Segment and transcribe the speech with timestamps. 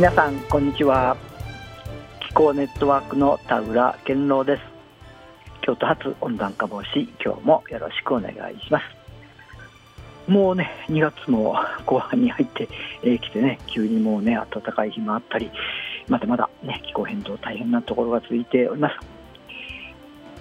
[0.00, 1.14] 皆さんこんにちは。
[2.26, 4.62] 気候ネットワークの田浦健郎です。
[5.60, 8.34] 京都発温暖化防止今日もよろしくお願い
[8.64, 8.84] します。
[10.26, 12.70] もうね2月も後半に入ってき、
[13.02, 15.50] えー、てね急にもうね暖かい日もあったり
[16.08, 18.94] まだまだね気候変動大変なところが続いております。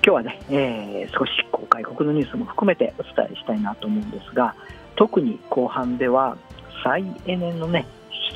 [0.01, 4.55] 今日はね、えー、少しこう外国のニュースも含めてお伝えしたいなと思うんですが
[4.95, 6.37] 特に後半では
[6.81, 7.85] 再エネのね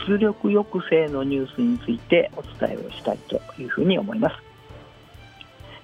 [0.07, 4.35] 出力抑制のニュースについてお伝えをしたいというふうに思います。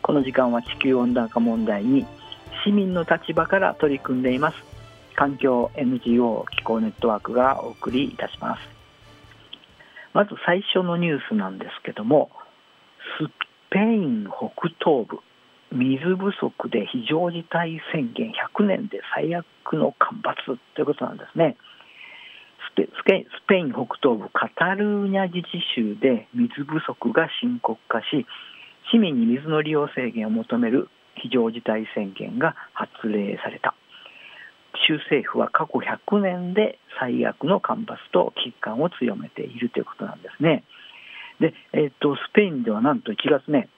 [0.01, 2.05] この時間は地球温暖化問題に
[2.65, 4.57] 市民の立場から取り組んでいます。
[5.15, 8.61] 環境 NGO 気候ネットワークがお送りいたします。
[10.13, 12.31] まず最初のニュースなんですけども
[13.19, 13.29] ス
[13.69, 15.19] ペイン北東部
[15.71, 21.57] 水不足で非常事態宣言100年で最悪の干ばつということなんですね。
[22.87, 23.03] ス
[23.47, 28.25] ペイン北東部カタルーニャ自治州で水不足が深刻化し
[28.91, 33.75] 市民に水の利用制限を求める非常事態宣言が発令された
[34.87, 40.63] 州政府は過去100年で最悪の干ばつと危機感を強めているということなんですね。
[41.39, 43.69] で、えーと、スペインではなんと1月ね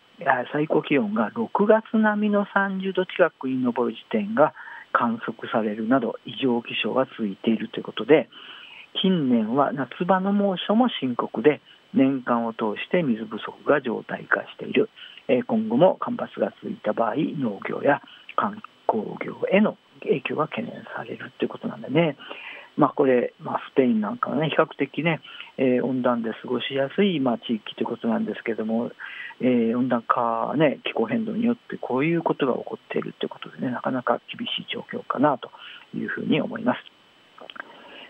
[0.52, 4.54] 最高気温が6月並みの30度近くに上る時点が
[4.94, 8.30] 観測されるなど異常気象が続いているということで
[9.02, 11.62] 近年は夏場の猛暑も深刻で
[11.94, 14.90] 年間を通して水不足が常態化している
[15.48, 18.02] 今後も干ばつが続いた場合農業や
[18.36, 22.18] 観光業への影響が懸念されるということなんでね
[22.78, 25.20] まあ、これ、まあ、スペインなんかはね、比較的ね、
[25.58, 28.92] えー、温暖で過ごしやすい、まあ、地域ということなんですけども、
[29.42, 35.52] えー、温暖化、ね、気候変動によってこういうことが起こっているということでね、なかなか厳しい状況かなと
[35.96, 36.80] いうふうに思います。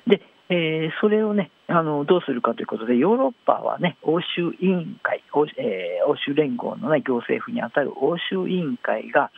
[0.08, 0.22] で、
[0.52, 9.32] えー、それをねあのどうするかということでヨーロッパはね欧州委員会欧,、えー、欧州連合の、ね、行政府にあたる欧州委員会が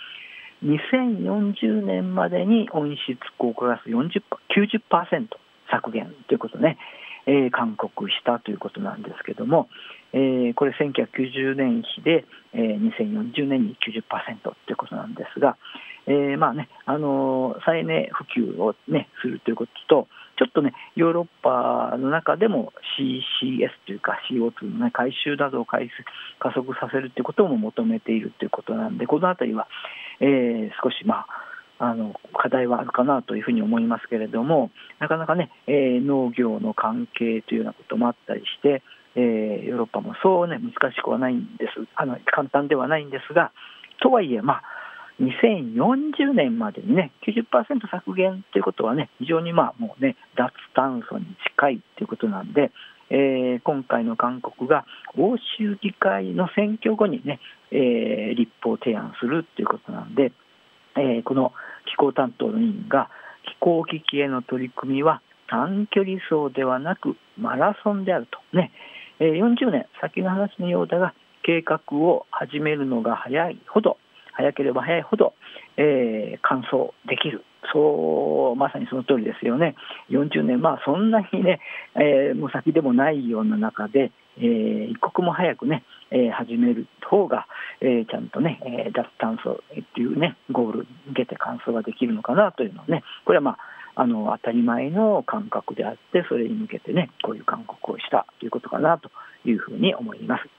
[0.65, 4.23] 2040年までに温室効果ガス40
[4.57, 5.27] 90%
[5.69, 6.79] 削減ということね、
[7.27, 9.69] えー、勧告したということなんですけども、
[10.13, 15.57] えー、これ1990年比で、えー、2040年に90%ということなんですが、
[16.07, 20.07] えー、まあね、あの再エネ普及を、ね、するということと、
[20.37, 25.89] ちょっとね、ヨーロッパの中でも CCS というか CO2 の、ね、回収などを回
[26.39, 29.67] 加速させるということも求めているということなんで、このあたりは、
[30.19, 31.27] えー、少し、まあ、
[31.79, 38.81] あの課題はあるかなというふうに思いますけれども、なかなかね、えー、農業の関係というようなこともあったりして、
[39.15, 43.51] えー、ヨーロッパもそうね、難しくはないんです、あの簡単ではないんですが、
[44.01, 44.63] とはいえ、まあ、
[45.21, 52.71] 2040年までにね、90%削減ということはね、非常にまあもうね、脱炭素に近いということなんで、
[53.09, 54.85] えー、今回の勧告が
[55.17, 57.39] 欧州議会の選挙後にね、
[57.71, 60.31] えー、立法提案するということなんで、
[60.95, 61.53] えー、この
[61.85, 63.09] 気候担当の委員が
[63.45, 68.71] 気候危機への取り組みは短距離走ではなくマラソンであるとね、
[69.19, 71.13] えー、40年先の話のようだが
[71.43, 73.97] 計画を始めるのが早いほど
[74.33, 75.33] 早ければ早いほど、
[75.77, 79.75] えー、完走できるそうまさにその通りですよね
[80.09, 81.59] 40年まあそんなにね、
[81.95, 87.47] えー、もう先でもないような中で、えー、一刻も早くね、えー、始める方が、
[87.81, 93.57] えー、ちゃんとね、えー、脱炭素っていうねゴールに向けて完走ができるのかなというのはねこれはまあ
[93.95, 99.11] あの当たり前の感覚であってそれに向けてねこういう勧告をしたということかなと
[99.45, 100.49] いうふうに思います。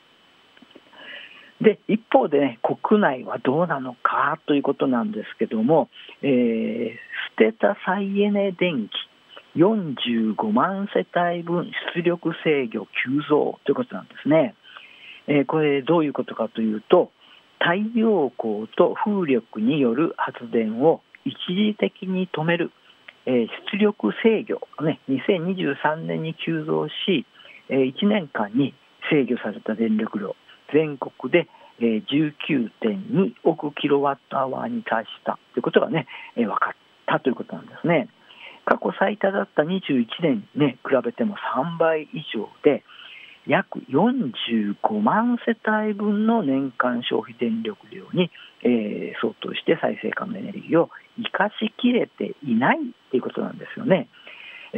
[1.61, 5.89] で一方で、ね、国内はどうなのかということなんですけども、
[6.23, 6.91] えー、
[7.39, 14.55] 捨てた再エネ電気45万世帯分出力制御急増ということなんですね。
[15.27, 17.11] えー、これどういうことかというと
[17.61, 22.73] 太陽光と風力による発電を一時的に止める、
[23.27, 27.25] えー、出力制御、ね、2023年に急増し、
[27.69, 28.75] えー、1年間に
[29.11, 30.37] 制御された電力量
[30.75, 31.49] 全国で
[31.81, 36.77] 19.2億キロワットアワーに達したということがね、分かっ
[37.07, 38.09] たということなんですね。
[38.65, 42.83] 過去最多だった21年に、ね、比べても3倍以上で、
[43.47, 48.31] 約45万世帯分の年間消費電力量に、
[48.63, 50.89] えー、相当して再生可能エネルギーを
[51.19, 52.79] 生かしきれていない
[53.11, 54.09] ということなんですよね。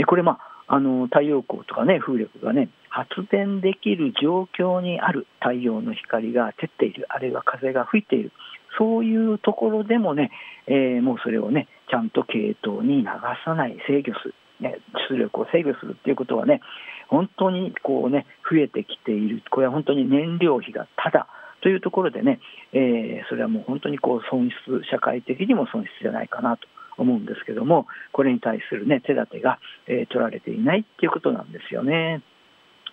[0.07, 7.07] これ、まああの太陽光とかね風力がね発電できる状況にある太陽の光が照っている。
[7.09, 8.33] あるいは風が吹いている。
[8.79, 10.31] そういうところでもね、
[10.67, 13.07] えー、もうそれをねちゃんと系統に流
[13.45, 14.35] さない制御する。
[14.61, 14.79] ね、
[15.11, 16.63] 出力を制御するっていうことはね、
[17.09, 21.27] 本当にこうね、増えてきている、これは本当に燃料費がただ
[21.67, 22.39] というところでね、
[22.73, 29.59] えー、それはもう本当にこう損失、社会的にも損失じゃないかなと思うんですけども、これに対する、ね、手立てが、
[29.89, 32.23] えー、取られていないっていうことなんですよね。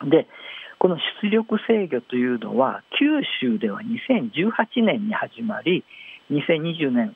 [0.10, 0.28] で
[0.80, 5.86] この出力制御というのは九州では2018年に始まり
[6.32, 7.16] 2020年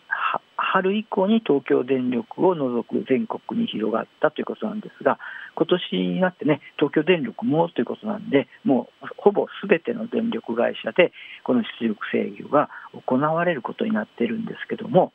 [0.74, 5.18] 春以降に東京電力を除く全国に広がったということなんですが
[5.56, 12.70] 今年になってね東京電力もということなんでもうほぼすべての電力会社でこの出力制御が
[13.08, 15.14] 行われることになっているんですけども、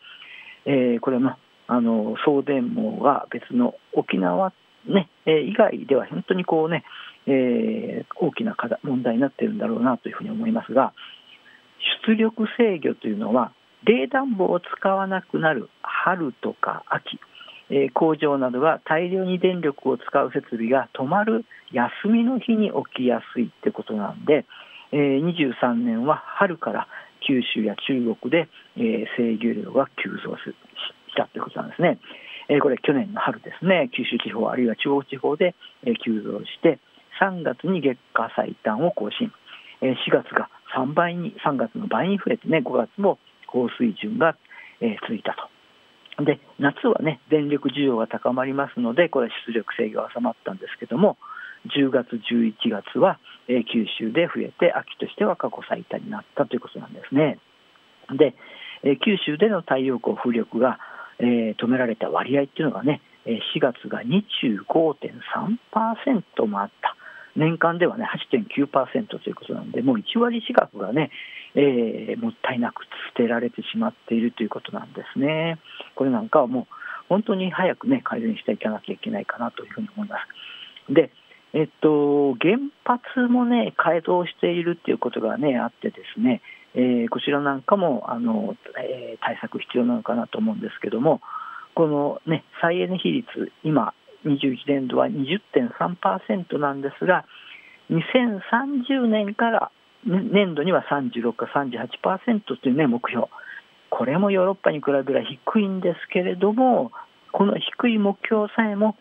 [0.64, 4.52] えー、これもあの送電網が別の沖縄
[4.84, 6.82] ね、え以外では本当にこうね、
[7.28, 10.92] えー、大きな課題問題になっているんだろうなというふうに思いますが
[12.04, 13.52] 出力制御というのは
[13.84, 17.18] 冷暖房を使わなくなる春とか秋、
[17.70, 24.46] えー、工場などが大量に電力を使う設備が止まる休みの日に起きやすいってことなんで、
[24.92, 26.86] えー、23年は春から
[27.26, 30.54] 九州や中国で、えー、制御量が急増し
[31.16, 31.98] たということなんですね。
[32.48, 35.54] えー、これ去年の春ですね、九州地方あるいは中国地方で、
[35.84, 36.78] え、急増して、
[37.20, 39.32] 3月に月下最短を更新、
[39.80, 43.18] えー、4月が3倍に、3月の倍に増えてね、5月も
[43.52, 44.36] 高水準が、
[44.80, 45.36] え続いた
[46.18, 46.24] と。
[46.24, 51.16] で夏はね電力需要が高まりますのでこれは出力制御が収まったんですけども
[51.74, 57.38] 10月11月は、え、九州で増えて秋としては過去最多になったということなんですね
[58.18, 58.34] で、
[58.82, 60.80] え、九州での太陽光風力が、
[61.20, 66.96] え、止められた割合っていうのがね4月が25.3%もあった
[67.36, 71.10] 年間ではね8.9%ということなんでもう1割近くがね
[71.54, 75.58] えー、もったいなく捨てられてしまっているということなんですね。
[75.94, 76.66] これなんかはもう
[77.08, 80.16] 本当に早くね改善していかなきゃいけないかなというふうに思いま
[80.88, 80.92] す。
[80.92, 81.10] で、
[81.52, 86.40] えっと、原発もね改造しているっていうことがねあってですね、
[86.74, 91.20] えー、こちらなんかもあの、えー、対策必要なのかなと思うんですけども、
[91.74, 93.92] このね再エネ比率今
[94.24, 97.24] 21年度は20.3%なんですが、
[97.90, 99.70] 2030年から
[100.04, 103.26] 年度には36か38%という、ね、目標、
[103.90, 106.92] これもヨーロッパに比べれば低いんですけれども、
[107.32, 108.96] この低い目標さえも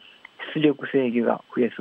[0.54, 1.72] 出力制御が増え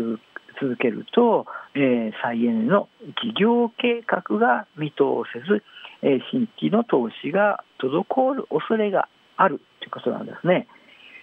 [0.61, 2.89] 続けると、えー、再エネの
[3.23, 5.63] 事業計画が見通せず、
[6.03, 10.69] えー、新規の投資が滞る恐れがあるということなんですね。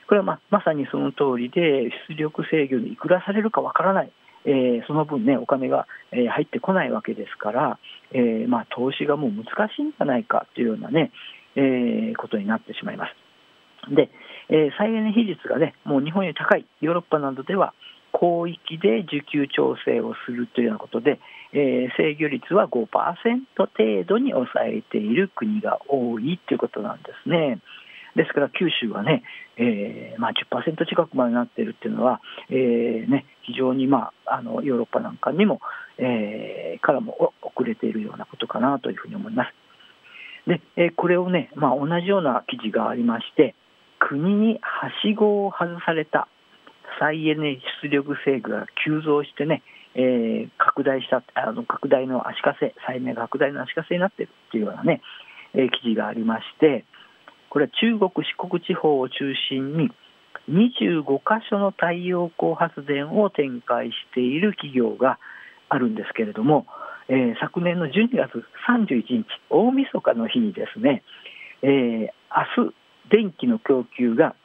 [0.08, 4.12] これはままさにその通りで、出力制御にいくらされるかわからない。
[4.46, 7.80] えー、その分ね、お金が、えー、入ってこないわけですから、
[8.14, 9.46] えー、まあ、投資がもう難
[9.76, 11.12] しいんじゃないかというようなね、
[11.58, 13.94] えことになってしまいます。
[13.94, 14.10] で、
[14.50, 17.74] え再エネ比率がね、もう日本より高い、ヨーロッパなどでは、
[18.14, 21.20] 広域で需給調整をするというようなことで、
[21.52, 22.88] え制御率は5%
[23.58, 27.60] 程度に抑えている国が多いということなんですね。
[28.18, 29.24] ですから九州はね、
[29.58, 32.20] えーまあ10%、近くまでなっているっていうのは、
[32.50, 35.62] えーね、非常に、まあ、あのヨーロッパなんかにも、
[36.00, 40.50] えー、からも遅れているようなことかなというふうに思います。
[40.50, 43.54] で、えー、これをね、まあ、同じような記事がありまして、
[44.00, 46.28] 国にはしごを外された
[47.00, 49.62] 再エネ出力制御が急増してね、
[49.94, 55.02] えー、拡大したあの拡大の足かせ、再エネ拡大の足かせになっているというようなね、
[55.54, 56.86] えー、記事がありまして、
[57.58, 59.90] これは中国、四国地方を中心に
[60.48, 65.18] 25箇所の太陽光発電を展開している企業が
[65.68, 66.68] あるんですけれども、
[67.10, 71.02] えー、昨年の12月31日、大晦日の日にですね、
[71.64, 72.10] えー、
[72.60, 72.76] 明日
[73.10, 74.36] 電気の供給が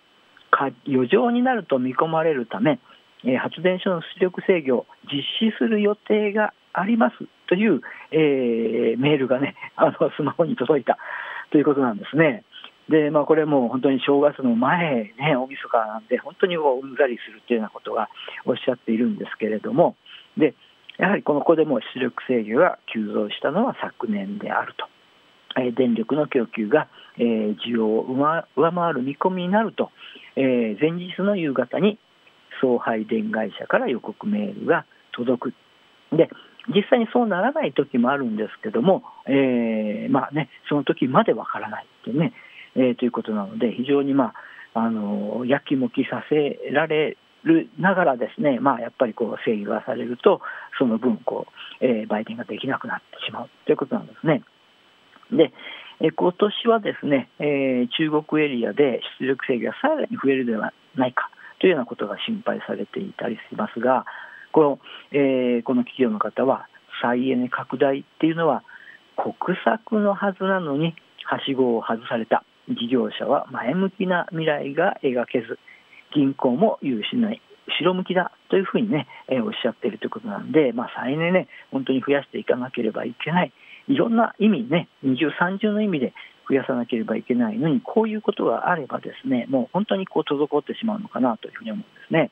[0.89, 2.81] 余剰になると見込まれるため、
[3.27, 7.17] え、発電所の出力制御を実施する予定があります
[7.47, 10.97] という、えー、メールがね、あのスマホに届いた
[11.51, 12.45] ということなんですね。
[12.89, 18.09] で、まあ、これも本当に正月の前、ね、大晦日なんで、本当にうんざりするというようなことが
[18.45, 19.97] おっしゃっているんですけれども、
[20.37, 20.55] で
[20.99, 24.87] やはりこの子でも出力制御が急増したのは昨年であると。
[25.55, 28.07] えー、電力の供給が、えー、需要を
[28.57, 29.91] 上回る見込みになると、
[30.37, 31.99] えー、前日の夕方に
[32.63, 35.55] 送配電会社から予告メールが届く。
[36.17, 36.31] で
[36.69, 42.33] 実際にそうならない時もあるんですけども、えーまあね、その時までわからないってね、
[42.77, 44.33] えー、ということなので、非常に、ま
[44.75, 50.41] あ、あのやきもきさせられるながらですね、まあ、やっぱりこう制御がされると、
[50.79, 51.47] その分こ
[51.81, 54.43] う、えー、売店ができなくなってしまうということなんですね。
[55.31, 55.53] で、
[56.01, 64.05] え今年はですね、えー、中国エリアで出力制御がさらに増えるではないかというようなことが心配されていたりしますが
[64.51, 64.79] この,、
[65.13, 66.67] えー、この企業の方は
[67.01, 68.65] 再エネ拡大っていうのは
[69.17, 75.59] 国策のはずなのにはしごを外された事業者は前向きな未来が描けず
[76.15, 83.53] 銀行も融資ない後ろ向きだというふうにね、えー、おっしゃっているということなんで、まあ、再エネね、本当に増やしていかなければいけない、
[83.89, 86.13] いろんな意味ね、二重三重の意味で
[86.49, 92.31] 増やさなければいけないのに、こういうことがあればですね、もう本当にこう滞ってしまうのかなというふうに思うんですね。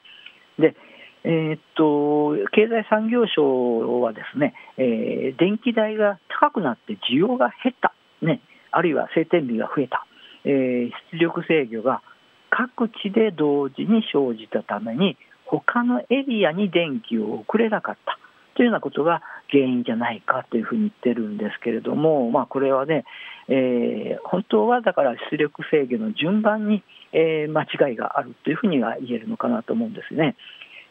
[0.58, 0.76] で
[1.22, 10.06] えー、っと経済産業省はですね、えー、電気代が高くなって需要が減った、ね、あるいは晴天日が増えた、
[10.44, 12.02] え、出力制御が
[12.50, 15.16] 各地で同時に生じたために
[15.47, 18.18] 他のエリアに電気を送れなかった
[18.56, 23.04] というようなことが原因じゃないかというふうに言ってるんですけれども、まあ、これはね、
[23.49, 26.82] えー、本当はだから出力制御の順番に、
[27.12, 30.37] えー、間違いがあるというふうには言えるのかなと思うんですね。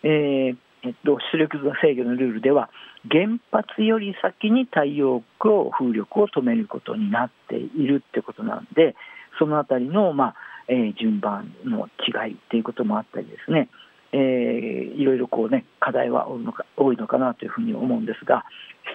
[0.03, 2.70] えーえっと、出力制御のルールでは
[3.12, 8.96] 原発より先に太陽光風力を止めることになっているってことなんで
[9.39, 10.36] そのあたりの、まあ
[10.67, 13.69] えー、順番の違いっていうこともあったりですね、
[14.12, 18.46] えー、いろいろこうね課題は多いのか多いのかなというふうに思うんですが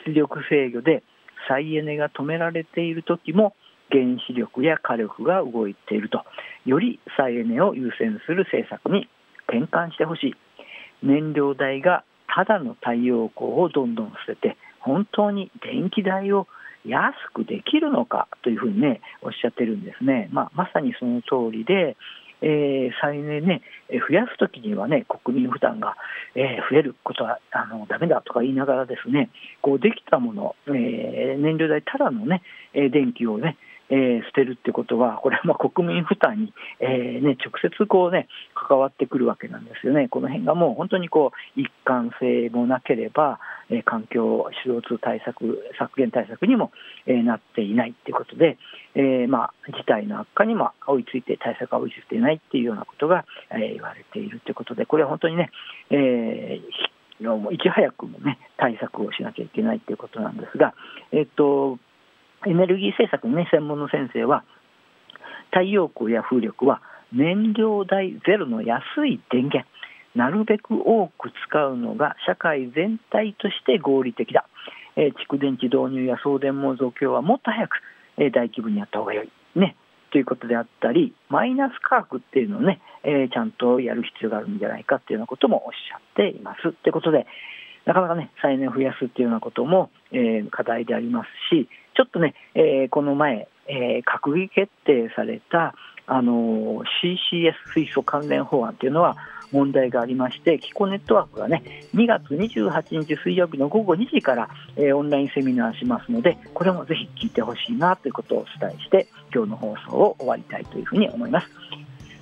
[0.07, 1.03] 出力制御で
[1.49, 3.55] 再エネが止められている時も
[3.91, 6.25] 原子力や火力が動いていると。
[6.65, 9.09] より再エネを優先する政策に
[9.47, 10.35] 転換してほしい。
[11.03, 16.49] 燃料代がただの太陽光をどんどん捨てて本当に電気代を
[16.85, 21.97] 安くできるのかというふうにねおっしゃってるんですね、まあ、まさにその通りで、
[22.43, 23.63] えー、再燃ね
[24.09, 25.97] 増やすときにはね国民負担が、
[26.35, 29.31] えー、増えることはあのダメだとか言いながらですね
[29.63, 32.43] こうできたもの、えー、燃料代ただのね
[32.75, 33.57] 電気をね
[33.91, 43.39] えー、捨てるってことは、これはまあ国民負担に、えーね、直接こう、ね、関わってくるわけなんですよね、この辺がもう本当にこう一貫性もなければ、
[43.71, 46.73] えー、環境 CO2 対策、削減対策にも、
[47.07, 48.59] えー、なっていないということで、
[48.95, 55.51] えーまあ、事態の悪化にも追いついて、対策が追いついていないっていうようなことが、えー、言われているということで、これは本当にね、
[55.91, 60.75] えー、いち早くもね、対策をしなきゃいけないということなんですが、
[61.13, 61.79] えっと、
[62.47, 64.45] エネルギー政策の、ね、専門の先生は
[65.51, 66.83] 太陽光や風力は
[67.13, 69.65] 燃料代ゼロの安い電源。
[70.15, 74.47] なるべく多く使うのが社会全体として合理的だ、
[74.97, 77.77] え、蓄電池導入や送電網増強はもっと早く、
[78.17, 79.77] え、大規模にやった方が良い、ね、
[80.13, 86.73] ということであったりマイナス価格っていうのをね、え、ちゃんとやる必要があるんじゃないかっていうようなこともおっしゃっています。
[86.73, 87.27] ということで
[87.85, 95.75] なかなかね再燃を増やすっていうようなことも、え課題でありますしちょっとね、えー、この前、えー、閣議決定された
[96.07, 99.17] あの CCS 水素関連法案というのは
[99.53, 101.63] 問題がありまして気候ネットワークがね
[101.95, 111.49] 2月28日水曜日の午後2時から、えー、オンラインセミナーしますのでこれもぜひ聞いてほしいなということをお伝えして今日の放送を終わりたいというふうに思います。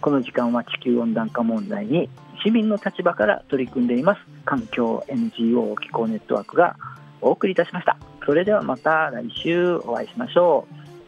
[0.01, 2.11] この時間は地球温暖化問題に
[2.45, 6.77] 市民の立場から取り組んでいます環境 NGO 気候ネットワークが
[7.21, 8.12] お送りいたしました。
[8.25, 10.67] それではまた来週お会いしましょ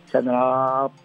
[0.08, 0.10] う。
[0.10, 1.03] さよなら。